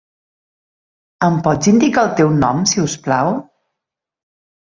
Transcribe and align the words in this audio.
Em 1.25 1.35
pots 1.47 1.69
indicar 1.71 2.05
el 2.09 2.17
teu 2.21 2.33
nom, 2.45 2.63
si 2.71 2.83
us 2.87 2.97
plau? 3.09 3.29